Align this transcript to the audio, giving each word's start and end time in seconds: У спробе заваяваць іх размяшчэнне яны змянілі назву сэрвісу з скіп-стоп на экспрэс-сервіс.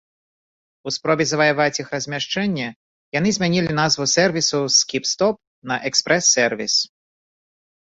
У 0.89 0.93
спробе 0.95 1.23
заваяваць 1.31 1.75
іх 1.83 1.87
размяшчэнне 1.95 2.67
яны 3.19 3.29
змянілі 3.37 3.77
назву 3.81 4.09
сэрвісу 4.15 4.63
з 4.67 4.73
скіп-стоп 4.79 5.35
на 5.73 5.81
экспрэс-сервіс. 5.93 6.75